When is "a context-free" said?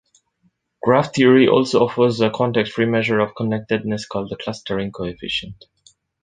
2.21-2.87